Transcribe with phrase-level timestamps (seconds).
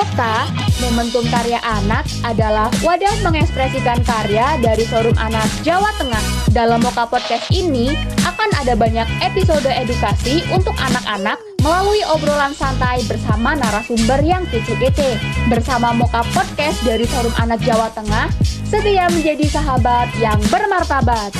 [0.00, 0.48] Mokta,
[0.80, 6.24] Momentum Karya Anak adalah wadah mengekspresikan karya dari Forum Anak Jawa Tengah.
[6.56, 7.92] Dalam Moka Podcast ini
[8.24, 15.20] akan ada banyak episode edukasi untuk anak-anak melalui obrolan santai bersama narasumber yang kece-kece.
[15.52, 18.32] Bersama Moka Podcast dari Forum Anak Jawa Tengah,
[18.64, 21.36] setia menjadi sahabat yang bermartabat.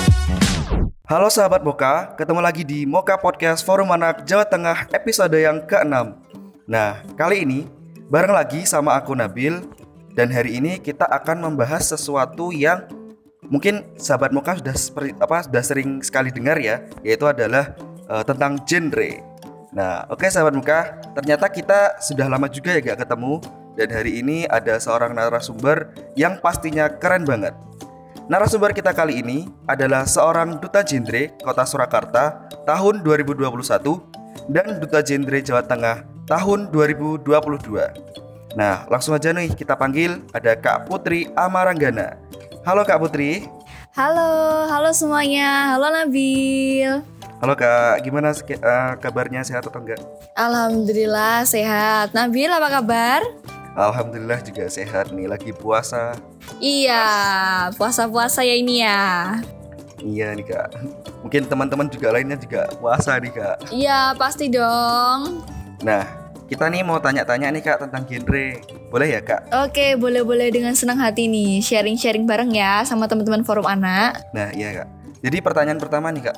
[1.09, 6.13] Halo sahabat Moka, ketemu lagi di Moka Podcast Forum Anak Jawa Tengah episode yang ke-6.
[6.69, 7.80] Nah, kali ini
[8.11, 9.63] Bareng lagi sama aku Nabil
[10.19, 12.91] dan hari ini kita akan membahas sesuatu yang
[13.47, 17.71] mungkin sahabat Moka sudah seperti apa sudah sering sekali dengar ya, yaitu adalah
[18.11, 19.23] uh, tentang genre.
[19.71, 23.39] Nah, oke okay, sahabat Moka, ternyata kita sudah lama juga ya gak ketemu
[23.79, 27.55] dan hari ini ada seorang narasumber yang pastinya keren banget.
[28.27, 33.47] Narasumber kita kali ini adalah seorang duta genre Kota Surakarta tahun 2021
[34.51, 37.27] dan duta genre Jawa Tengah tahun 2022.
[38.55, 42.15] Nah, langsung aja nih kita panggil ada Kak Putri Amaranggana.
[42.63, 43.51] Halo Kak Putri.
[43.99, 45.75] Halo, halo semuanya.
[45.75, 47.03] Halo Nabil.
[47.43, 49.99] Halo Kak, gimana uh, kabarnya sehat atau enggak?
[50.39, 52.15] Alhamdulillah sehat.
[52.15, 53.27] Nabil apa kabar?
[53.75, 56.15] Alhamdulillah juga sehat nih, lagi puasa.
[56.63, 57.07] Iya,
[57.75, 59.35] puasa-puasa ya ini ya.
[59.99, 60.69] Iya nih kak.
[61.27, 63.57] Mungkin teman-teman juga lainnya juga puasa nih kak.
[63.73, 65.45] Iya pasti dong.
[65.81, 66.20] Nah,
[66.51, 68.47] kita nih mau tanya-tanya nih kak tentang genre.
[68.91, 69.55] Boleh ya kak?
[69.63, 71.63] Oke, boleh-boleh dengan senang hati nih.
[71.63, 74.19] Sharing-sharing bareng ya sama teman-teman forum anak.
[74.35, 74.89] Nah iya kak.
[75.23, 76.37] Jadi pertanyaan pertama nih kak.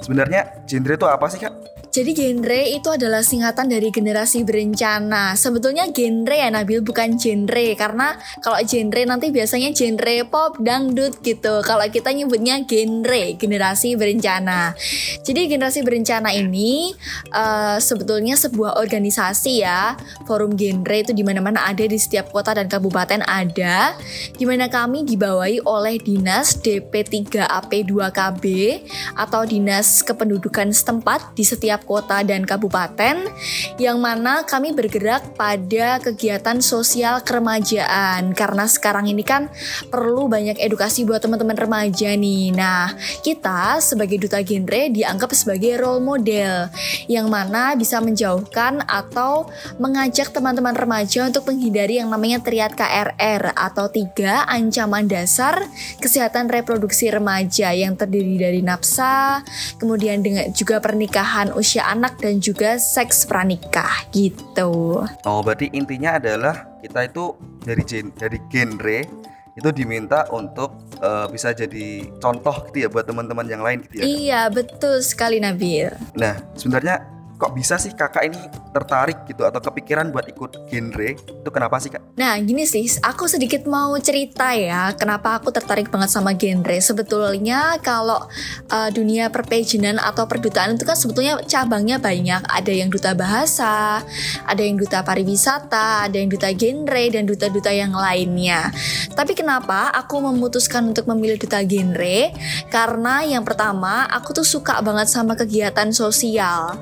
[0.00, 1.52] Sebenarnya genre itu apa sih kak?
[1.90, 5.34] Jadi genre itu adalah singkatan dari generasi berencana.
[5.34, 11.66] Sebetulnya genre ya Nabil bukan genre karena kalau genre nanti biasanya genre pop, dangdut gitu.
[11.66, 14.78] Kalau kita nyebutnya genre, generasi berencana.
[15.26, 16.94] Jadi generasi berencana ini
[17.34, 19.98] uh, sebetulnya sebuah organisasi ya.
[20.30, 23.98] Forum genre itu di mana-mana ada di setiap kota dan kabupaten ada.
[24.38, 28.44] Di mana kami dibawahi oleh Dinas DP3AP2KB
[29.18, 33.24] atau Dinas Kependudukan setempat di setiap setiap kota dan kabupaten
[33.80, 39.48] yang mana kami bergerak pada kegiatan sosial keremajaan karena sekarang ini kan
[39.88, 42.52] perlu banyak edukasi buat teman-teman remaja nih.
[42.52, 42.92] Nah,
[43.24, 46.68] kita sebagai duta genre dianggap sebagai role model
[47.08, 49.48] yang mana bisa menjauhkan atau
[49.80, 55.64] mengajak teman-teman remaja untuk menghindari yang namanya triad KRR atau tiga ancaman dasar
[55.96, 59.40] kesehatan reproduksi remaja yang terdiri dari nafsa,
[59.80, 65.06] kemudian dengan juga pernikahan usia usia anak dan juga seks pranikah gitu.
[65.06, 69.06] Oh, berarti intinya adalah kita itu dari gen dari genre
[69.54, 74.02] itu diminta untuk uh, bisa jadi contoh gitu ya buat teman-teman yang lain gitu ya.
[74.02, 75.94] Iya, betul sekali Nabil.
[76.18, 77.06] Nah, sebenarnya
[77.40, 78.36] kok bisa sih kakak ini
[78.76, 81.10] tertarik gitu atau kepikiran buat ikut genre?
[81.16, 82.20] Itu kenapa sih kak?
[82.20, 86.76] Nah gini sih aku sedikit mau cerita ya kenapa aku tertarik banget sama genre.
[86.76, 88.20] Sebetulnya kalau
[88.68, 92.44] uh, dunia perpejinan atau perdutaan itu kan sebetulnya cabangnya banyak.
[92.44, 94.04] Ada yang duta bahasa
[94.44, 98.68] ada yang duta pariwisata ada yang duta genre dan duta-duta yang lainnya.
[99.16, 102.36] Tapi kenapa aku memutuskan untuk memilih duta genre?
[102.68, 106.76] Karena yang pertama aku tuh suka banget sama kegiatan sosial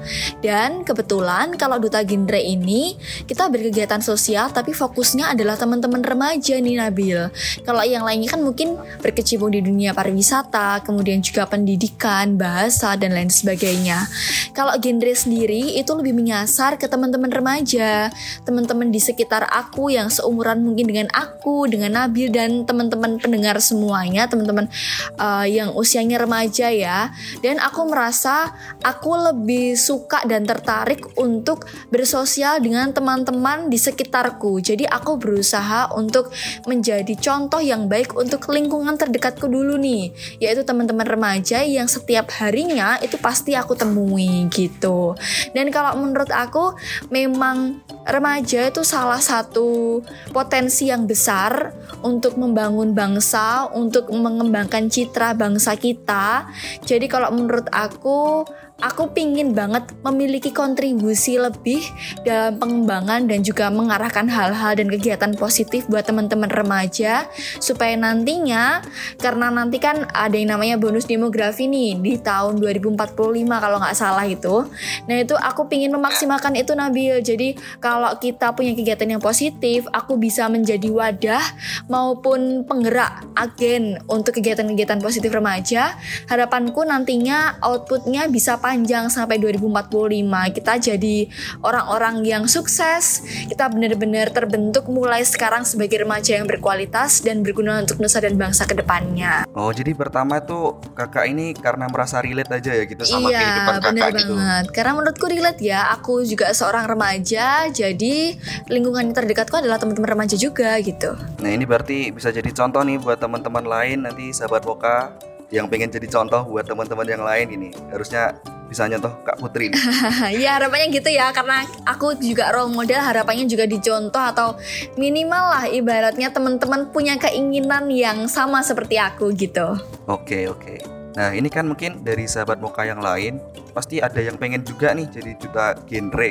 [0.82, 2.96] kebetulan kalau Duta Genre ini
[3.28, 7.28] kita berkegiatan sosial tapi fokusnya adalah teman-teman remaja nih Nabil.
[7.66, 13.28] Kalau yang lainnya kan mungkin berkecimpung di dunia pariwisata, kemudian juga pendidikan, bahasa dan lain
[13.28, 14.08] sebagainya.
[14.54, 18.08] Kalau genre sendiri itu lebih menyasar ke teman-teman remaja,
[18.46, 24.30] teman-teman di sekitar aku yang seumuran mungkin dengan aku, dengan Nabil dan teman-teman pendengar semuanya,
[24.30, 24.70] teman-teman
[25.18, 27.10] uh, yang usianya remaja ya.
[27.42, 34.62] Dan aku merasa aku lebih suka dan dan tertarik untuk bersosial dengan teman-teman di sekitarku.
[34.62, 36.30] Jadi aku berusaha untuk
[36.70, 43.02] menjadi contoh yang baik untuk lingkungan terdekatku dulu nih, yaitu teman-teman remaja yang setiap harinya
[43.02, 45.18] itu pasti aku temui gitu.
[45.50, 46.78] Dan kalau menurut aku
[47.10, 49.98] memang remaja itu salah satu
[50.30, 51.74] potensi yang besar
[52.06, 56.46] untuk membangun bangsa, untuk mengembangkan citra bangsa kita.
[56.86, 58.46] Jadi kalau menurut aku
[58.78, 61.82] aku pingin banget memiliki kontribusi lebih
[62.22, 67.26] dalam pengembangan dan juga mengarahkan hal-hal dan kegiatan positif buat teman-teman remaja
[67.58, 68.78] supaya nantinya
[69.18, 73.18] karena nanti kan ada yang namanya bonus demografi nih di tahun 2045
[73.50, 74.70] kalau nggak salah itu.
[75.10, 77.18] Nah itu aku pingin memaksimalkan itu Nabil.
[77.18, 81.42] Jadi kalau kita punya kegiatan yang positif aku bisa menjadi wadah
[81.90, 85.98] maupun penggerak agen untuk kegiatan-kegiatan positif remaja.
[86.30, 90.28] Harapanku nantinya outputnya bisa panjang sampai 2045
[90.60, 91.16] kita jadi
[91.64, 97.96] orang-orang yang sukses kita benar-benar terbentuk mulai sekarang sebagai remaja yang berkualitas dan berguna untuk
[98.04, 102.72] nusa dan bangsa ke depannya Oh jadi pertama tuh kakak ini karena merasa relate aja
[102.74, 104.34] ya gitu sama iya, kehidupan kakak bener gitu.
[104.36, 104.64] banget.
[104.74, 108.38] Karena menurutku relate ya, aku juga seorang remaja, jadi
[108.68, 111.16] lingkungan terdekatku adalah teman-teman remaja juga gitu.
[111.42, 115.88] Nah ini berarti bisa jadi contoh nih buat teman-teman lain nanti sahabat Woka yang pengen
[115.88, 118.36] jadi contoh buat teman-teman yang lain ini harusnya
[118.68, 119.80] bisa nyontoh Kak Putri nih.
[120.44, 124.60] ya harapannya gitu ya, karena aku juga role model, harapannya juga dicontoh atau
[125.00, 129.72] minimal lah ibaratnya teman-teman punya keinginan yang sama seperti aku gitu.
[130.04, 130.84] Oke oke.
[131.16, 133.40] Nah ini kan mungkin dari sahabat Moka yang lain
[133.72, 136.30] pasti ada yang pengen juga nih jadi duta genre.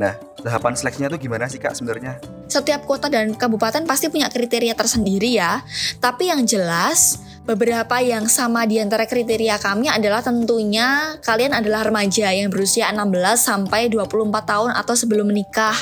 [0.00, 2.16] Nah tahapan seleksinya tuh gimana sih kak sebenarnya?
[2.48, 5.60] Setiap kota dan kabupaten pasti punya kriteria tersendiri ya.
[6.00, 12.28] Tapi yang jelas, beberapa yang sama di antara kriteria kami adalah tentunya kalian adalah remaja
[12.28, 13.08] yang berusia 16
[13.40, 15.72] sampai 24 tahun atau sebelum menikah.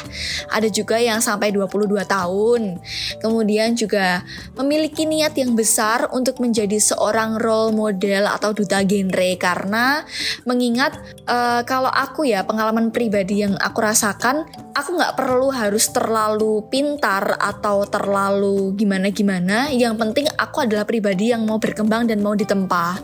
[0.54, 2.78] Ada juga yang sampai 22 tahun.
[3.18, 4.22] Kemudian juga
[4.54, 10.06] memiliki niat yang besar untuk menjadi seorang role model atau duta genre karena
[10.46, 10.94] mengingat
[11.26, 17.34] eh, kalau aku ya pengalaman pribadi yang aku rasakan, aku nggak perlu harus terlalu pintar
[17.42, 19.74] atau terlalu gimana-gimana.
[19.74, 23.00] Yang penting aku adalah pribadi yang mau berkembang dan mau ditempa.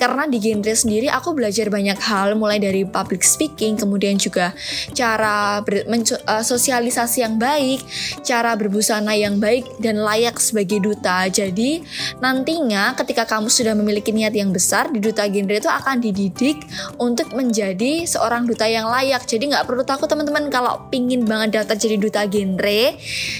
[0.00, 4.52] Karena di genre sendiri aku belajar banyak hal mulai dari public speaking, kemudian juga
[4.92, 7.82] cara ber- eh, sosialisasi yang baik,
[8.22, 11.26] cara berbusana yang baik dan layak sebagai duta.
[11.28, 11.82] Jadi
[12.22, 16.64] nantinya ketika kamu sudah memiliki niat yang besar di duta genre itu akan dididik
[17.00, 19.24] untuk menjadi seorang duta yang layak.
[19.26, 22.82] Jadi nggak perlu takut teman-teman kalau pingin banget daftar jadi duta genre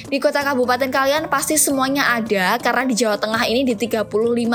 [0.06, 4.06] di kota kabupaten kalian pasti semuanya ada karena di Jawa Tengah ini di 35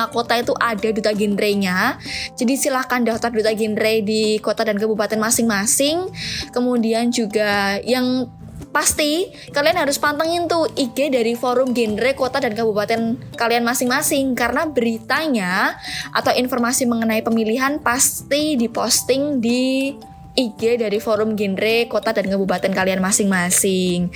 [0.09, 2.01] kota itu ada duta genrenya.
[2.33, 6.09] Jadi silahkan daftar duta genre di kota dan kabupaten masing-masing.
[6.49, 8.31] Kemudian juga yang
[8.71, 14.69] pasti kalian harus pantengin tuh IG dari forum genre kota dan kabupaten kalian masing-masing karena
[14.69, 15.75] beritanya
[16.15, 19.93] atau informasi mengenai pemilihan pasti diposting di
[20.31, 24.07] IG dari forum genre kota dan kabupaten kalian masing-masing.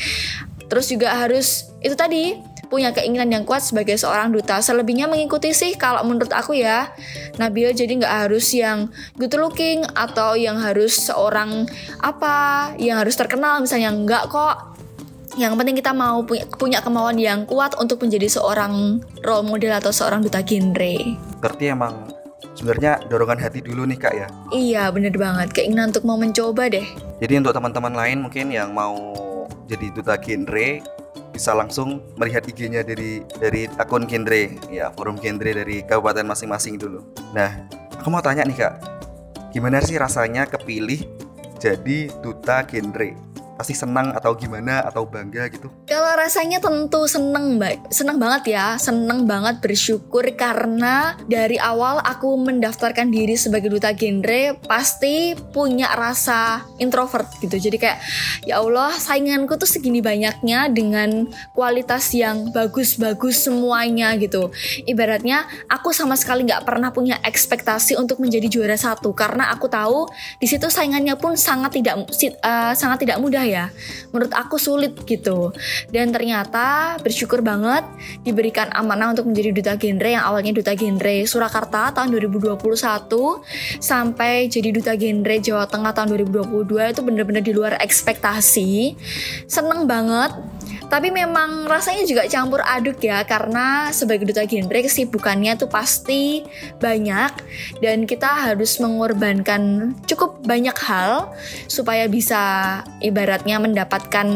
[0.65, 2.39] Terus juga harus itu tadi
[2.75, 4.59] punya keinginan yang kuat sebagai seorang duta.
[4.59, 6.91] Selebihnya mengikuti sih kalau menurut aku ya.
[7.39, 11.63] Nabil jadi nggak harus yang good looking atau yang harus seorang
[12.03, 14.75] apa yang harus terkenal misalnya nggak kok.
[15.39, 19.95] Yang penting kita mau punya, punya kemauan yang kuat untuk menjadi seorang role model atau
[19.95, 20.95] seorang duta genre.
[21.39, 22.11] Berarti emang
[22.59, 24.27] sebenarnya dorongan hati dulu nih kak ya.
[24.51, 26.87] Iya bener banget keinginan untuk mau mencoba deh.
[27.23, 29.15] Jadi untuk teman-teman lain mungkin yang mau
[29.67, 30.94] jadi duta genre
[31.35, 37.03] bisa langsung melihat IG-nya dari dari akun genre ya forum genre dari kabupaten masing-masing dulu.
[37.35, 37.67] Nah,
[37.99, 38.73] aku mau tanya nih kak,
[39.51, 41.03] gimana sih rasanya kepilih
[41.59, 43.34] jadi duta genre?
[43.55, 45.71] Pasti senang atau gimana atau bangga gitu?
[45.87, 52.35] Kalau rasanya tentu seneng mbak, seneng banget ya, seneng banget bersyukur karena dari awal aku
[52.35, 57.55] mendaftarkan diri sebagai duta genre pasti punya rasa introvert gitu.
[57.55, 57.99] Jadi kayak
[58.43, 64.51] ya Allah sainganku tuh segini banyaknya dengan kualitas yang bagus-bagus semuanya gitu.
[64.83, 70.11] Ibaratnya aku sama sekali nggak pernah punya ekspektasi untuk menjadi juara satu karena aku tahu
[70.43, 72.03] di situ saingannya pun sangat tidak
[72.43, 73.69] uh, sangat tidak mudah ya.
[74.09, 75.53] Menurut aku sulit gitu.
[75.93, 77.85] Dan ternyata bersyukur banget
[78.25, 82.57] diberikan amanah untuk menjadi duta genre yang awalnya duta genre Surakarta tahun 2021
[83.79, 88.97] sampai jadi duta genre Jawa Tengah tahun 2022 itu bener-bener di luar ekspektasi.
[89.45, 90.33] Seneng banget
[90.85, 96.45] tapi memang rasanya juga campur aduk ya karena sebagai duta genre kesibukannya tuh pasti
[96.77, 97.31] banyak
[97.81, 101.33] dan kita harus mengorbankan cukup banyak hal
[101.65, 102.81] supaya bisa
[103.35, 104.27] ibaratnya mendapatkan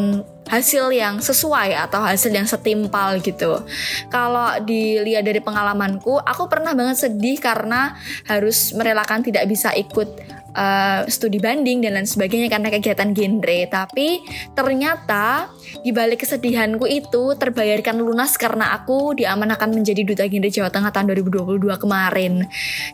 [0.51, 3.63] hasil yang sesuai atau hasil yang setimpal gitu.
[4.11, 7.95] Kalau dilihat dari pengalamanku, aku pernah banget sedih karena
[8.27, 10.19] harus merelakan tidak bisa ikut
[10.53, 13.59] uh, studi banding dan lain sebagainya karena kegiatan genre.
[13.69, 14.07] Tapi
[14.53, 15.49] ternyata
[15.81, 21.13] di balik kesedihanku itu terbayarkan lunas karena aku diamanahkan menjadi duta genre Jawa Tengah tahun
[21.17, 22.33] 2022 kemarin.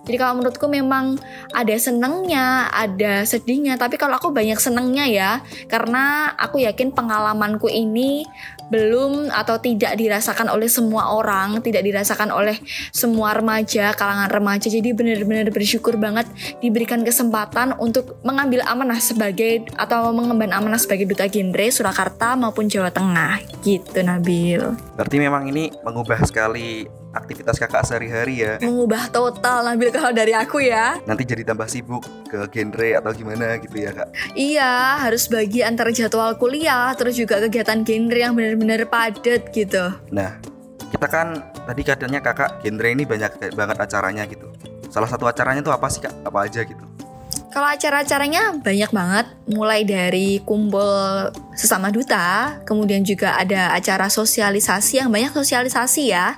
[0.04, 1.20] Jadi kalau menurutku memang
[1.52, 3.80] ada senengnya, ada sedihnya.
[3.80, 5.32] Tapi kalau aku banyak senengnya ya,
[5.68, 8.26] karena aku yakin pengalamanku ini
[8.70, 12.58] belum atau tidak dirasakan oleh semua orang, tidak dirasakan oleh
[12.90, 14.68] semua remaja, kalangan remaja.
[14.68, 16.26] Jadi benar-benar bersyukur banget
[16.60, 22.90] diberikan kesempatan untuk mengambil amanah sebagai atau mengemban amanah sebagai duta genre Surakarta maupun Jawa
[22.90, 23.42] Tengah.
[23.62, 24.62] Gitu Nabil.
[24.98, 28.54] Berarti memang ini mengubah sekali aktivitas kakak sehari-hari ya.
[28.60, 31.00] Mengubah total Nabil kalau dari aku ya.
[31.08, 34.10] Nanti jadi tambah sibuk ke genre atau gimana gitu ya kak.
[34.36, 39.96] Iya, harus bagi antara jadwal kuliah terus juga kegiatan genre yang benar-benar padat gitu.
[40.12, 40.36] Nah,
[40.92, 44.52] kita kan tadi katanya kakak genre ini banyak banget acaranya gitu.
[44.92, 46.14] Salah satu acaranya tuh apa sih kak?
[46.24, 46.95] Apa aja gitu?
[47.56, 55.08] Kalau acara-acaranya banyak banget, mulai dari kumpul sesama duta, kemudian juga ada acara sosialisasi yang
[55.08, 56.36] banyak sosialisasi ya.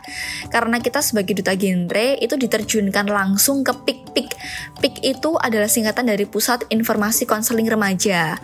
[0.54, 4.30] Karena kita sebagai duta genre itu diterjunkan langsung ke PIK-PIK.
[4.78, 8.38] PIK itu adalah singkatan dari Pusat Informasi Konseling Remaja.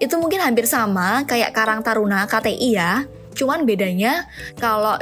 [0.00, 3.04] Itu mungkin hampir sama kayak Karang Taruna KTI ya.
[3.36, 4.24] Cuman bedanya
[4.56, 4.96] kalau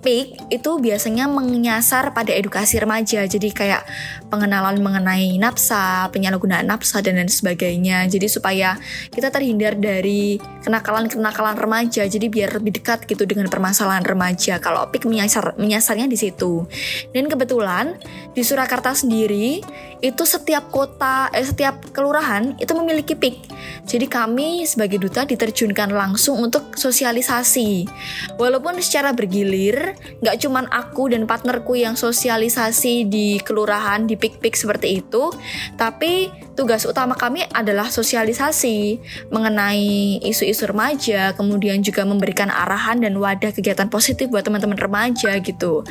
[0.00, 3.82] PIK itu biasanya menyasar pada edukasi remaja, jadi kayak
[4.32, 8.08] pengenalan mengenai nafsa, penyalahgunaan nafsa dan lain sebagainya.
[8.08, 8.80] Jadi supaya
[9.12, 14.56] kita terhindar dari kenakalan-kenakalan remaja, jadi biar lebih dekat gitu dengan permasalahan remaja.
[14.56, 16.64] Kalau PIK menyasar menyasarnya di situ.
[17.12, 18.00] Dan kebetulan
[18.32, 19.60] di Surakarta sendiri
[20.00, 23.36] itu setiap kota, eh, setiap kelurahan itu memiliki PIK.
[23.84, 27.84] Jadi kami sebagai duta diterjunkan langsung untuk sosialisasi.
[28.40, 29.89] Walaupun secara bergilir
[30.20, 35.30] nggak cuman aku dan partnerku yang sosialisasi di kelurahan di pik-pik seperti itu
[35.78, 36.28] tapi
[36.58, 43.88] tugas utama kami adalah sosialisasi mengenai isu-isu remaja kemudian juga memberikan arahan dan wadah kegiatan
[43.88, 45.82] positif buat teman-teman remaja gitu.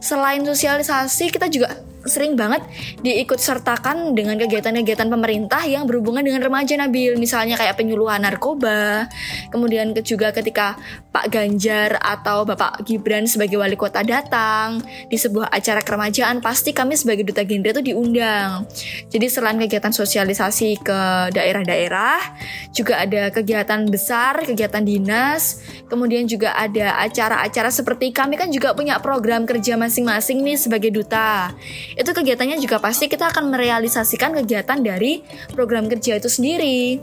[0.00, 2.60] Selain sosialisasi kita juga sering banget
[3.00, 7.16] diikut sertakan dengan kegiatan-kegiatan pemerintah yang berhubungan dengan remaja Nabil.
[7.16, 9.08] Misalnya kayak penyuluhan narkoba
[9.48, 10.76] kemudian juga ketika
[11.10, 16.94] Pak Ganjar atau Bapak Gibran sebagai wali kota datang di sebuah acara keremajaan pasti kami
[16.94, 18.68] sebagai duta genre itu diundang.
[19.08, 21.00] Jadi selain kegiatan sosialisasi ke
[21.34, 22.38] daerah-daerah.
[22.70, 25.58] Juga ada kegiatan besar kegiatan dinas.
[25.90, 31.50] Kemudian juga ada acara-acara seperti kami kan juga punya program kerja masing-masing nih sebagai duta.
[31.98, 37.02] Itu kegiatannya juga pasti kita akan merealisasikan kegiatan dari program kerja itu sendiri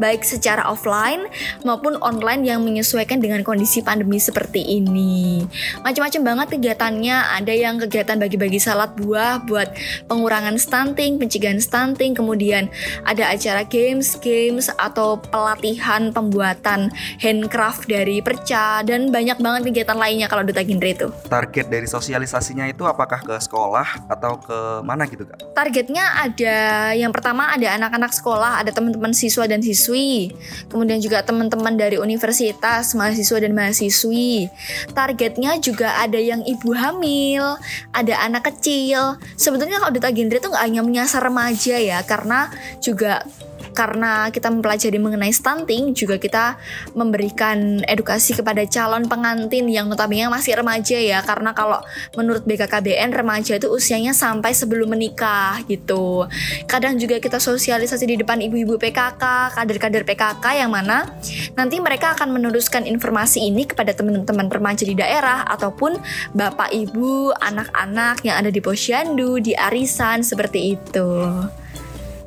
[0.00, 1.28] baik secara offline
[1.62, 5.44] maupun online yang menyesuaikan dengan kondisi pandemi seperti ini.
[5.84, 9.76] Macam-macam banget kegiatannya, ada yang kegiatan bagi-bagi salad buah buat
[10.08, 12.72] pengurangan stunting, pencegahan stunting, kemudian
[13.04, 16.88] ada acara games, games atau pelatihan pembuatan
[17.20, 21.12] handcraft dari perca dan banyak banget kegiatan lainnya kalau Duta Ginre itu.
[21.28, 25.52] Target dari sosialisasinya itu apakah ke sekolah atau ke mana gitu kak?
[25.52, 26.56] Targetnya ada
[26.96, 30.32] yang pertama ada anak-anak sekolah, ada teman-teman siswa dan siswa mahasiswi,
[30.70, 34.46] kemudian juga teman-teman dari universitas, mahasiswa dan mahasiswi.
[34.94, 37.58] Targetnya juga ada yang ibu hamil,
[37.90, 39.18] ada anak kecil.
[39.34, 43.26] Sebetulnya kalau Duta Genre itu nggak hanya menyasar remaja ya, karena juga
[43.72, 46.58] karena kita mempelajari mengenai stunting juga kita
[46.94, 51.22] memberikan edukasi kepada calon pengantin yang notabene masih remaja ya.
[51.22, 51.80] Karena kalau
[52.14, 56.26] menurut BKKBN remaja itu usianya sampai sebelum menikah gitu.
[56.66, 61.06] Kadang juga kita sosialisasi di depan ibu-ibu PKK kader-kader PKK yang mana
[61.54, 65.98] nanti mereka akan meneruskan informasi ini kepada teman-teman remaja di daerah ataupun
[66.34, 71.10] bapak ibu anak-anak yang ada di posyandu di arisan seperti itu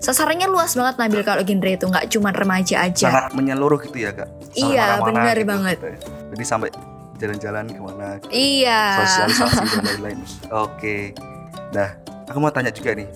[0.04, 1.86] sasarannya luas banget Nabil kalau genre itu.
[1.88, 3.08] Nggak cuma remaja aja.
[3.08, 4.28] Sangat menyeluruh gitu ya kak?
[4.52, 5.48] Sampai iya benar gitu.
[5.48, 5.78] banget.
[6.36, 6.70] jadi sampai
[7.22, 8.30] jalan-jalan ke mana gitu.
[8.36, 8.82] iya.
[9.00, 10.20] Sosialisasi dan lain-lain.
[10.52, 11.16] Oke.
[11.72, 11.96] Nah
[12.28, 13.08] aku mau tanya juga nih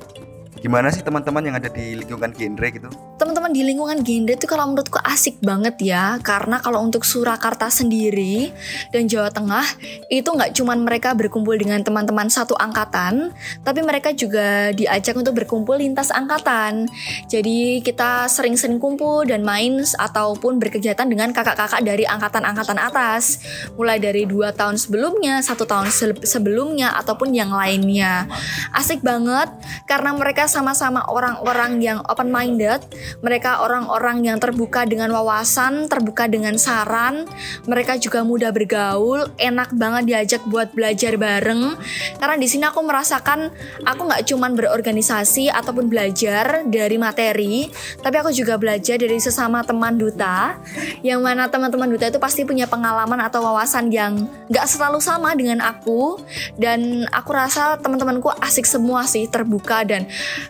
[0.68, 2.92] gimana sih teman-teman yang ada di lingkungan genre gitu?
[3.16, 6.20] Teman-teman di lingkungan genre itu kalau menurutku asik banget ya.
[6.20, 8.52] Karena kalau untuk Surakarta sendiri
[8.92, 9.64] dan Jawa Tengah
[10.12, 13.32] itu nggak cuman mereka berkumpul dengan teman-teman satu angkatan
[13.64, 16.92] tapi mereka juga diajak untuk berkumpul lintas angkatan.
[17.32, 23.40] Jadi kita sering-sering kumpul dan main ataupun berkegiatan dengan kakak-kakak dari angkatan-angkatan atas.
[23.80, 28.28] Mulai dari dua tahun sebelumnya satu tahun se- sebelumnya ataupun yang lainnya.
[28.76, 29.48] Asik banget
[29.88, 32.82] karena mereka sama-sama orang-orang yang open minded
[33.22, 37.26] mereka orang-orang yang terbuka dengan wawasan, terbuka dengan saran.
[37.66, 41.76] Mereka juga mudah bergaul, enak banget diajak buat belajar bareng.
[42.18, 43.52] Karena di sini aku merasakan
[43.84, 47.68] aku nggak cuman berorganisasi ataupun belajar dari materi,
[48.02, 50.58] tapi aku juga belajar dari sesama teman duta.
[51.02, 55.62] Yang mana teman-teman duta itu pasti punya pengalaman atau wawasan yang nggak selalu sama dengan
[55.64, 56.22] aku.
[56.58, 60.06] Dan aku rasa teman-temanku asik semua sih, terbuka dan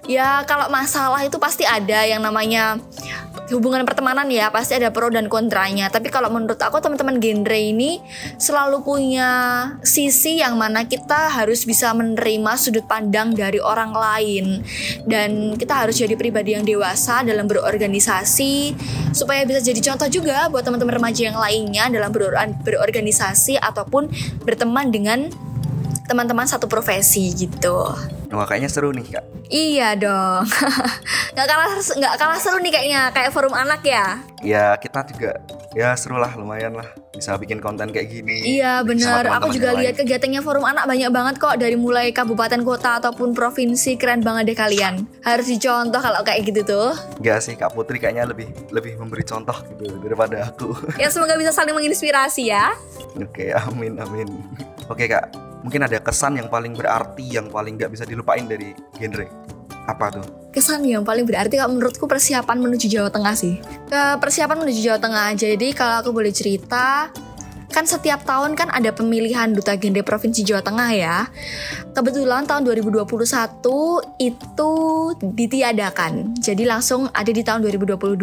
[0.05, 2.79] ya kalau masalah itu pasti ada yang namanya
[3.47, 8.03] hubungan pertemanan ya pasti ada pro dan kontranya tapi kalau menurut aku teman-teman genre ini
[8.35, 9.29] selalu punya
[9.87, 14.45] sisi yang mana kita harus bisa menerima sudut pandang dari orang lain
[15.07, 18.75] dan kita harus jadi pribadi yang dewasa dalam berorganisasi
[19.15, 22.35] supaya bisa jadi contoh juga buat teman-teman remaja yang lainnya dalam beror-
[22.67, 24.11] berorganisasi ataupun
[24.43, 25.31] berteman dengan
[26.07, 27.91] teman-teman satu profesi gitu.
[28.31, 29.36] Wah kayaknya seru nih kak.
[29.47, 30.43] Iya dong,
[31.33, 34.19] nggak kalah nggak kalah seru nih kayaknya kayak forum anak ya.
[34.43, 35.39] Ya kita juga
[35.71, 38.59] ya seru lah lumayan lah bisa bikin konten kayak gini.
[38.59, 42.99] Iya benar, aku juga lihat kegiatannya forum anak banyak banget kok dari mulai kabupaten kota
[42.99, 45.07] ataupun provinsi keren banget deh kalian.
[45.23, 46.91] Harus dicontoh kalau kayak gitu tuh.
[47.23, 50.75] Enggak sih kak Putri kayaknya lebih lebih memberi contoh gitu daripada aku.
[50.99, 52.75] Ya semoga bisa saling menginspirasi ya.
[53.23, 54.27] Oke amin amin.
[54.91, 59.27] Oke kak mungkin ada kesan yang paling berarti yang paling nggak bisa dilupain dari genre
[59.87, 60.47] apa tuh?
[60.57, 63.61] kesan yang paling berarti kalau menurutku persiapan menuju Jawa Tengah sih.
[63.85, 65.37] Ke persiapan menuju Jawa Tengah.
[65.37, 67.13] Jadi kalau aku boleh cerita,
[67.69, 71.29] kan setiap tahun kan ada pemilihan duta genre provinsi Jawa Tengah ya.
[71.93, 73.05] Kebetulan tahun 2021
[74.17, 74.73] itu
[75.21, 76.41] ditiadakan.
[76.41, 78.17] Jadi langsung ada di tahun 2022.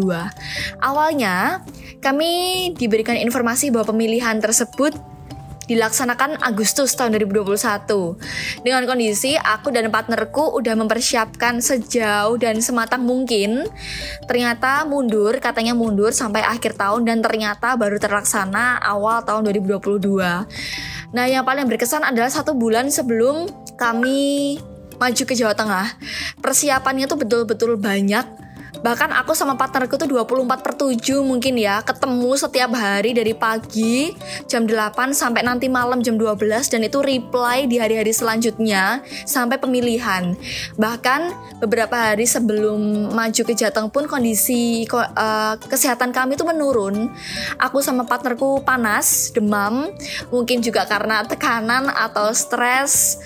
[0.82, 1.62] Awalnya
[2.02, 5.13] kami diberikan informasi bahwa pemilihan tersebut
[5.66, 8.64] dilaksanakan Agustus tahun 2021.
[8.64, 13.64] Dengan kondisi aku dan partnerku udah mempersiapkan sejauh dan sematang mungkin.
[14.28, 20.44] Ternyata mundur, katanya mundur sampai akhir tahun dan ternyata baru terlaksana awal tahun 2022.
[21.14, 23.47] Nah, yang paling berkesan adalah satu bulan sebelum
[23.78, 24.59] kami
[24.99, 25.94] maju ke Jawa Tengah.
[26.42, 28.43] Persiapannya tuh betul-betul banyak
[28.84, 34.12] bahkan aku sama partnerku tuh 24 per 7 mungkin ya ketemu setiap hari dari pagi
[34.44, 40.36] jam 8 sampai nanti malam jam 12 dan itu reply di hari-hari selanjutnya sampai pemilihan.
[40.76, 41.20] Bahkan
[41.64, 47.08] beberapa hari sebelum maju ke Jateng pun kondisi ko- eh, kesehatan kami tuh menurun.
[47.56, 49.88] Aku sama partnerku panas demam
[50.28, 53.16] mungkin juga karena tekanan atau stres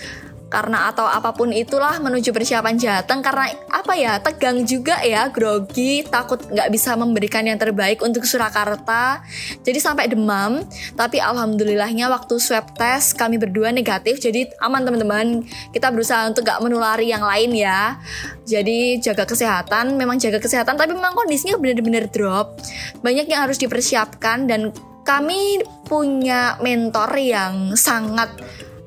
[0.49, 3.21] karena atau apa pun itulah menuju persiapan Jateng.
[3.21, 9.21] Karena apa ya tegang juga ya grogi takut nggak bisa memberikan yang terbaik untuk Surakarta.
[9.61, 10.65] Jadi sampai demam.
[10.97, 14.25] Tapi alhamdulillahnya waktu swab test kami berdua negatif.
[14.25, 15.27] Jadi aman teman-teman.
[15.69, 18.01] Kita berusaha untuk nggak menulari yang lain ya.
[18.49, 20.01] Jadi jaga kesehatan.
[20.01, 22.57] Memang jaga kesehatan tapi memang kondisinya benar-benar drop.
[23.05, 24.73] Banyak yang harus dipersiapkan dan
[25.05, 28.33] kami punya mentor yang sangat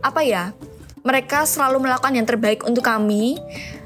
[0.01, 0.49] apa ya
[1.01, 3.37] mereka selalu melakukan yang terbaik untuk kami.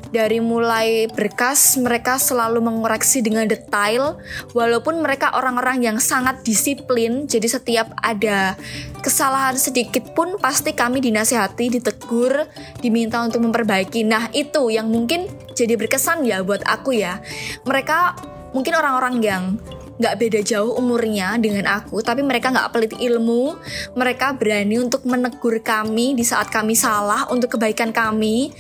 [0.06, 4.16] Dari mulai berkas, mereka selalu mengoreksi dengan detail,
[4.56, 7.28] walaupun mereka orang-orang yang sangat disiplin.
[7.28, 8.56] Jadi, setiap ada
[9.04, 12.48] kesalahan sedikit pun, pasti kami dinasehati, ditegur,
[12.80, 14.08] diminta untuk memperbaiki.
[14.08, 17.20] Nah, itu yang mungkin jadi berkesan ya buat aku ya.
[17.68, 18.16] Mereka
[18.56, 19.60] mungkin orang-orang yang
[19.96, 23.56] nggak beda jauh umurnya dengan aku, tapi mereka nggak pelit ilmu.
[23.96, 28.52] Mereka berani untuk menegur kami di saat kami salah untuk kebaikan kami.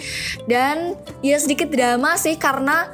[0.47, 2.87] Dan ya sedikit drama sih karena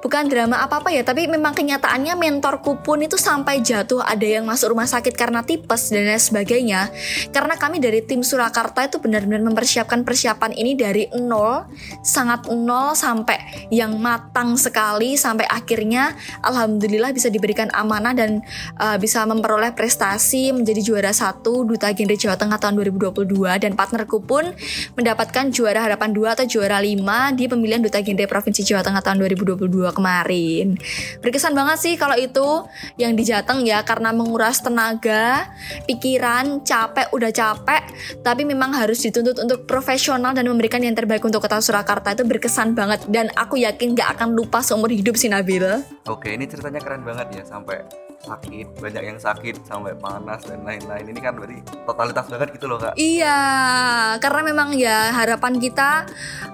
[0.00, 4.02] bukan drama apa-apa ya, tapi memang kenyataannya mentorku pun itu sampai jatuh.
[4.02, 6.90] Ada yang masuk rumah sakit karena tipes dan lain sebagainya.
[7.34, 11.66] Karena kami dari tim Surakarta itu benar-benar mempersiapkan persiapan ini dari nol,
[12.02, 16.14] sangat nol sampai yang matang sekali sampai akhirnya
[16.46, 18.40] alhamdulillah bisa diberikan amanah dan
[18.78, 23.28] uh, bisa memperoleh prestasi menjadi juara satu Duta Genre Jawa Tengah tahun 2022
[23.60, 24.48] dan partnerku pun
[24.96, 29.20] mendapatkan juara harapan 2 atau juara 5 di pemilihan Duta Genre Provinsi Jawa Tengah tahun
[29.26, 30.76] 2022 kemarin.
[31.20, 32.64] Berkesan banget sih kalau itu
[32.96, 35.48] yang di Jateng ya karena menguras tenaga,
[35.86, 37.82] pikiran, capek udah capek,
[38.24, 42.72] tapi memang harus dituntut untuk profesional dan memberikan yang terbaik untuk kota Surakarta itu berkesan
[42.72, 45.64] banget dan aku yakin gak akan lupa seumur hidup si Nabil.
[46.08, 51.06] Oke ini ceritanya keren banget ya sampai sakit banyak yang sakit sampai panas dan lain-lain
[51.06, 52.98] ini kan berarti totalitas banget gitu loh kak.
[52.98, 53.40] Iya,
[54.18, 56.04] karena memang ya harapan kita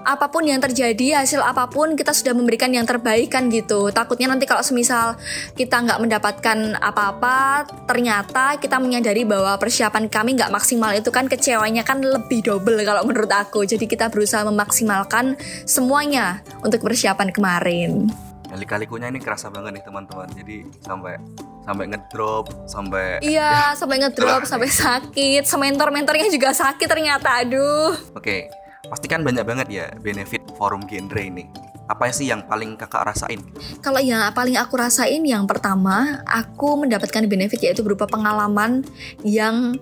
[0.05, 3.89] apa pun yang terjadi, hasil apa pun kita sudah memberikan yang terbaik kan gitu.
[3.89, 5.17] Takutnya nanti kalau semisal
[5.57, 11.81] kita nggak mendapatkan apa-apa, ternyata kita menyadari bahwa persiapan kami nggak maksimal itu kan kecewanya
[11.81, 13.65] kan lebih double kalau menurut aku.
[13.65, 15.33] Jadi kita berusaha memaksimalkan
[15.65, 18.13] semuanya untuk persiapan kemarin.
[18.55, 20.31] Kali-kalikunya ini kerasa banget nih teman-teman.
[20.31, 21.19] Jadi sampai
[21.67, 27.43] sampai ngedrop sampai Iya, sampai ngedrop, sampai sakit, sementor-mentornya juga sakit ternyata.
[27.43, 27.91] Aduh.
[28.15, 28.47] Oke,
[28.87, 31.51] pasti kan banyak banget ya benefit forum genre ini.
[31.91, 33.43] Apa sih yang paling kakak rasain?
[33.83, 38.87] Kalau yang paling aku rasain yang pertama, aku mendapatkan benefit yaitu berupa pengalaman
[39.21, 39.75] yang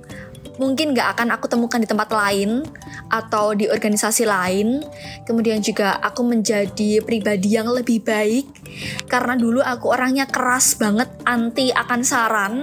[0.57, 2.65] mungkin gak akan aku temukan di tempat lain
[3.13, 4.81] atau di organisasi lain.
[5.25, 8.45] Kemudian juga aku menjadi pribadi yang lebih baik
[9.05, 12.53] karena dulu aku orangnya keras banget anti akan saran,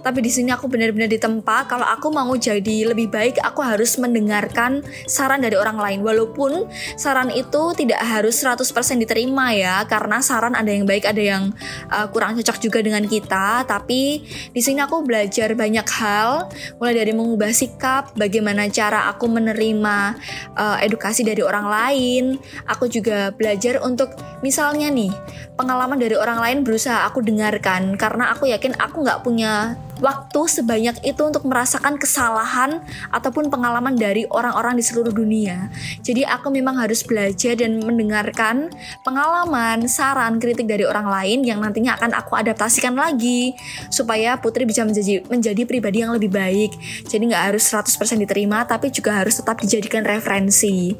[0.00, 4.80] tapi di sini aku benar-benar ditempa kalau aku mau jadi lebih baik aku harus mendengarkan
[5.04, 6.00] saran dari orang lain.
[6.00, 8.64] Walaupun saran itu tidak harus 100%
[8.96, 11.52] diterima ya karena saran ada yang baik ada yang
[11.92, 16.48] uh, kurang cocok juga dengan kita, tapi di sini aku belajar banyak hal
[16.80, 20.18] mulai dari mengubah mengubah sikap, bagaimana cara aku menerima
[20.58, 22.24] uh, edukasi dari orang lain.
[22.66, 24.10] Aku juga belajar untuk
[24.42, 25.14] misalnya nih
[25.54, 31.02] pengalaman dari orang lain berusaha aku dengarkan karena aku yakin aku nggak punya waktu sebanyak
[31.02, 35.70] itu untuk merasakan kesalahan ataupun pengalaman dari orang-orang di seluruh dunia.
[36.02, 38.70] Jadi aku memang harus belajar dan mendengarkan
[39.02, 43.54] pengalaman, saran, kritik dari orang lain yang nantinya akan aku adaptasikan lagi
[43.90, 46.72] supaya Putri bisa menjadi menjadi pribadi yang lebih baik.
[47.06, 50.94] Jadi nggak harus 100% diterima tapi juga harus tetap dijadikan referensi.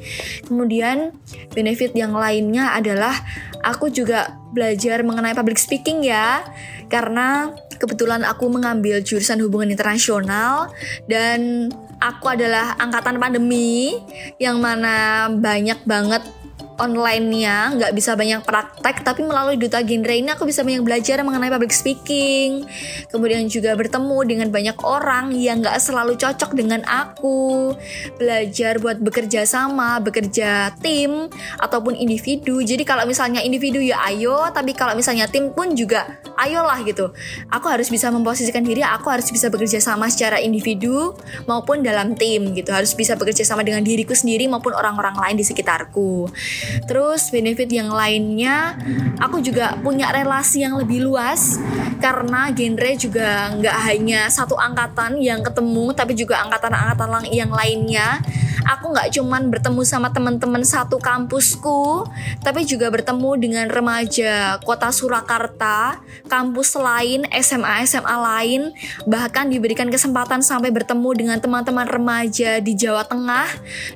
[0.45, 1.15] Kemudian
[1.55, 3.15] benefit yang lainnya adalah
[3.63, 6.45] aku juga belajar mengenai public speaking ya
[6.89, 10.73] karena kebetulan aku mengambil jurusan hubungan internasional
[11.07, 11.71] dan
[12.03, 13.95] aku adalah angkatan pandemi
[14.43, 16.23] yang mana banyak banget
[16.79, 21.51] online-nya nggak bisa banyak praktek tapi melalui duta genre ini aku bisa banyak belajar mengenai
[21.51, 22.65] public speaking.
[23.11, 27.75] Kemudian juga bertemu dengan banyak orang yang nggak selalu cocok dengan aku.
[28.17, 31.27] Belajar buat bekerja sama bekerja tim
[31.59, 32.63] ataupun individu.
[32.63, 34.47] Jadi kalau misalnya individu ya ayo.
[34.55, 36.07] Tapi kalau misalnya tim pun juga
[36.39, 37.11] ayolah gitu.
[37.51, 41.13] Aku harus bisa memposisikan diri aku harus bisa bekerja sama secara individu
[41.51, 42.71] maupun dalam tim gitu.
[42.71, 46.31] Harus bisa bekerja sama dengan diriku sendiri maupun orang-orang lain di sekitarku
[46.87, 48.79] Terus benefit yang lainnya,
[49.21, 51.59] aku juga punya relasi yang lebih luas
[51.99, 58.23] karena genre juga nggak hanya satu angkatan yang ketemu, tapi juga angkatan-angkatan yang lainnya.
[58.69, 62.05] Aku nggak cuman bertemu sama teman-teman satu kampusku,
[62.45, 68.63] tapi juga bertemu dengan remaja kota Surakarta, kampus lain, SMA-SMA lain,
[69.09, 73.49] bahkan diberikan kesempatan sampai bertemu dengan teman-teman remaja di Jawa Tengah,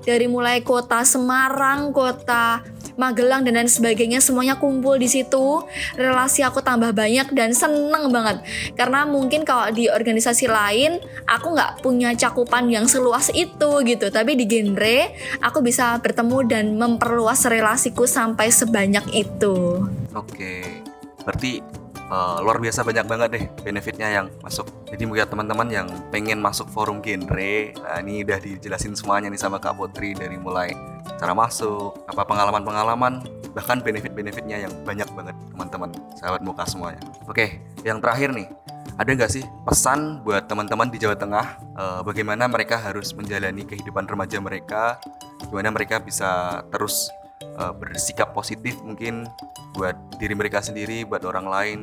[0.08, 2.61] dari mulai kota Semarang, kota
[2.92, 5.64] Magelang dan lain sebagainya semuanya kumpul di situ.
[5.96, 8.44] Relasi aku tambah banyak dan seneng banget.
[8.76, 14.06] Karena mungkin kalau di organisasi lain aku nggak punya cakupan yang seluas itu gitu.
[14.12, 15.08] Tapi di genre
[15.40, 19.88] aku bisa bertemu dan memperluas relasiku sampai sebanyak itu.
[20.12, 20.84] Oke.
[21.24, 21.81] Berarti
[22.12, 24.68] uh, luar biasa banyak banget deh benefitnya yang masuk.
[24.92, 29.56] Jadi mungkin teman-teman yang pengen masuk forum genre, nah ini udah dijelasin semuanya nih sama
[29.56, 30.76] Kak Putri dari mulai
[31.16, 33.24] cara masuk, apa pengalaman-pengalaman,
[33.56, 37.00] bahkan benefit-benefitnya yang banyak banget teman-teman, sahabat muka semuanya.
[37.24, 38.52] Oke, yang terakhir nih,
[39.00, 41.46] ada nggak sih pesan buat teman-teman di Jawa Tengah
[41.80, 45.00] uh, bagaimana mereka harus menjalani kehidupan remaja mereka,
[45.48, 47.08] gimana mereka bisa terus
[47.56, 49.24] uh, bersikap positif mungkin
[49.72, 51.78] buat diri mereka sendiri, buat orang lain,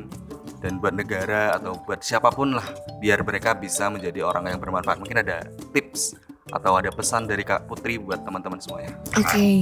[0.60, 2.64] dan buat negara atau buat siapa pun lah
[3.00, 5.00] biar mereka bisa menjadi orang yang bermanfaat.
[5.00, 6.14] Mungkin ada tips
[6.52, 8.92] atau ada pesan dari Kak Putri buat teman-teman semuanya?
[9.16, 9.54] Oke, okay.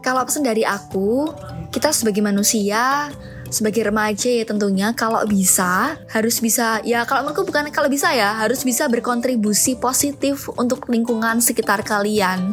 [0.00, 1.34] kalau pesan dari aku,
[1.74, 3.10] kita sebagai manusia
[3.48, 8.36] sebagai remaja ya tentunya kalau bisa harus bisa ya kalau menurutku bukan kalau bisa ya
[8.36, 12.52] harus bisa berkontribusi positif untuk lingkungan sekitar kalian.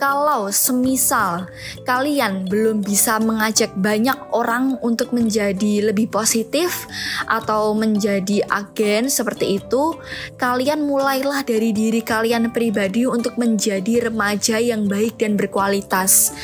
[0.00, 1.46] Kalau semisal
[1.84, 6.88] kalian belum bisa mengajak banyak orang untuk menjadi lebih positif
[7.28, 9.94] atau menjadi agen seperti itu,
[10.40, 16.34] kalian mulailah dari diri kalian pribadi untuk menjadi remaja yang baik dan berkualitas.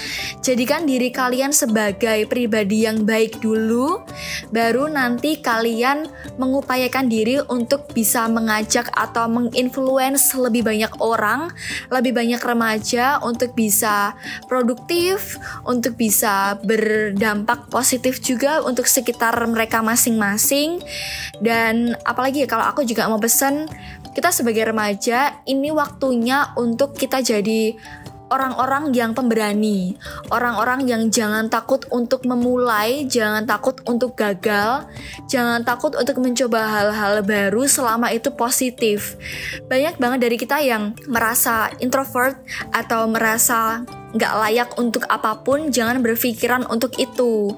[0.44, 4.02] Jadikan diri kalian sebagai pribadi yang baik dulu dulu,
[4.50, 11.54] baru nanti kalian mengupayakan diri untuk bisa mengajak atau menginfluence lebih banyak orang,
[11.94, 14.18] lebih banyak remaja untuk bisa
[14.50, 20.82] produktif, untuk bisa berdampak positif juga untuk sekitar mereka masing-masing.
[21.38, 23.70] Dan apalagi ya kalau aku juga mau pesan
[24.18, 27.78] kita sebagai remaja ini waktunya untuk kita jadi
[28.28, 29.96] orang-orang yang pemberani,
[30.32, 34.84] orang-orang yang jangan takut untuk memulai, jangan takut untuk gagal,
[35.28, 39.16] jangan takut untuk mencoba hal-hal baru selama itu positif.
[39.66, 42.40] Banyak banget dari kita yang merasa introvert
[42.72, 43.82] atau merasa
[44.16, 47.52] nggak layak untuk apa pun, jangan berpikiran untuk itu.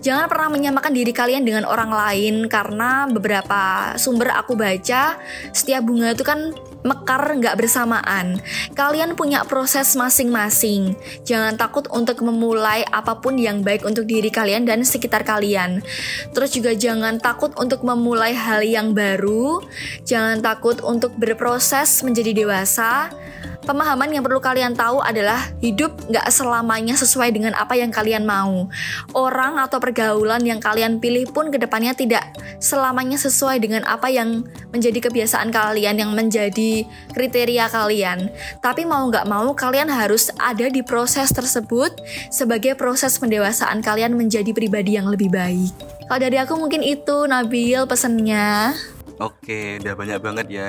[0.00, 5.20] Jangan pernah menyamakan diri kalian dengan orang lain karena beberapa sumber aku baca
[5.52, 8.40] setiap bunga itu kan mekar nggak bersamaan.
[8.72, 10.96] Kalian punya proses masing-masing.
[11.28, 15.84] Jangan takut untuk memulai apa pun yang baik untuk diri kalian dan sekitar kalian.
[16.32, 19.60] Terus juga jangan takut untuk memulai hal yang baru.
[20.08, 23.12] Jangan takut untuk berproses menjadi dewasa
[23.60, 28.66] Pemahaman yang perlu kalian tahu adalah hidup nggak selamanya sesuai dengan apa yang kalian mau.
[29.14, 34.42] Orang atau pergaulan yang kalian pilih pun ke depannya tidak selamanya sesuai dengan apa yang
[34.74, 38.30] menjadi kebiasaan kalian, yang menjadi kriteria kalian.
[38.58, 41.94] Tapi mau nggak mau kalian harus ada di proses tersebut
[42.28, 45.72] sebagai proses pendewasaan kalian menjadi pribadi yang lebih baik.
[46.10, 48.74] Kalau dari aku mungkin itu Nabil pesannya.
[49.22, 50.68] Oke, udah banyak banget ya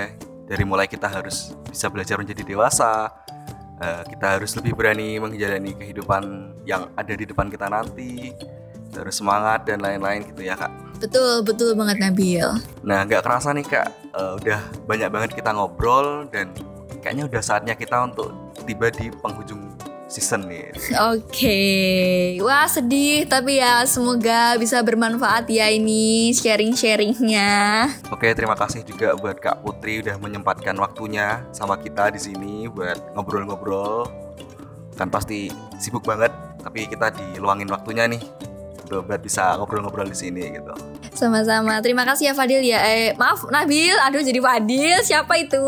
[0.52, 3.08] dari mulai kita harus bisa belajar menjadi dewasa
[3.82, 8.32] uh, kita harus lebih berani menjalani kehidupan yang ada di depan kita nanti
[8.94, 10.72] harus semangat dan lain-lain gitu ya kak.
[11.02, 12.46] Betul betul banget Nabil.
[12.86, 16.54] Nah nggak kerasa nih kak uh, udah banyak banget kita ngobrol dan
[17.02, 18.30] kayaknya udah saatnya kita untuk
[18.70, 19.74] tiba di penghujung
[20.12, 20.76] season nih.
[20.76, 22.36] Oke, okay.
[22.44, 27.88] wah sedih tapi ya semoga bisa bermanfaat ya ini sharing-sharingnya.
[28.12, 32.68] Oke, okay, terima kasih juga buat Kak Putri udah menyempatkan waktunya sama kita di sini
[32.68, 34.12] buat ngobrol-ngobrol.
[35.00, 35.48] Kan pasti
[35.80, 38.20] sibuk banget, tapi kita diluangin waktunya nih
[38.92, 40.91] buat bisa ngobrol-ngobrol di sini gitu.
[41.12, 41.84] Sama-sama.
[41.84, 42.80] Terima kasih ya Fadil ya.
[42.88, 44.98] Eh, maaf Nabil, aduh jadi Fadil.
[45.04, 45.60] Siapa itu?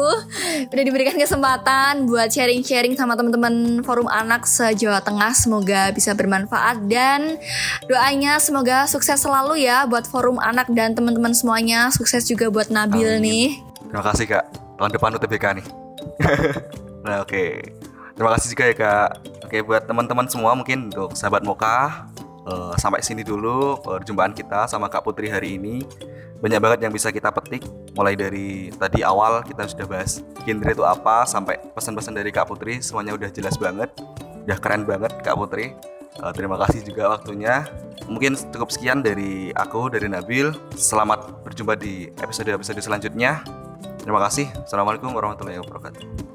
[0.72, 5.36] Udah diberikan kesempatan buat sharing-sharing sama teman-teman Forum Anak se-Jawa Tengah.
[5.36, 7.36] Semoga bisa bermanfaat dan
[7.92, 11.92] doanya semoga sukses selalu ya buat Forum Anak dan teman-teman semuanya.
[11.92, 13.24] Sukses juga buat Nabil Amin.
[13.24, 13.48] nih.
[13.92, 14.46] Terima kasih Kak.
[14.80, 15.68] Tahun depan UTBK nih.
[17.06, 17.30] nah, oke.
[17.30, 17.52] Okay.
[18.14, 19.10] Terima kasih juga ya Kak.
[19.44, 22.10] Oke, buat teman-teman semua mungkin untuk sahabat Moka
[22.48, 25.84] uh, sampai sini dulu perjumpaan kita sama Kak Putri hari ini.
[26.44, 27.64] Banyak banget yang bisa kita petik
[27.96, 32.84] mulai dari tadi awal kita sudah bahas genre itu apa sampai pesan-pesan dari Kak Putri
[32.84, 33.90] semuanya udah jelas banget.
[34.44, 35.72] Udah keren banget Kak Putri.
[36.20, 37.66] Uh, terima kasih juga waktunya.
[38.12, 40.52] Mungkin cukup sekian dari aku dari Nabil.
[40.76, 43.42] Selamat berjumpa di episode-episode selanjutnya.
[44.04, 44.52] Terima kasih.
[44.68, 46.33] Assalamualaikum warahmatullahi wabarakatuh.